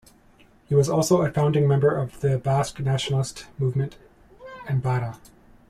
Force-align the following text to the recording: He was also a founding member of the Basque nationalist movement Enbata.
He 0.67 0.73
was 0.73 0.89
also 0.89 1.21
a 1.21 1.29
founding 1.29 1.67
member 1.67 1.95
of 1.95 2.21
the 2.21 2.39
Basque 2.39 2.79
nationalist 2.79 3.45
movement 3.59 3.99
Enbata. 4.65 5.19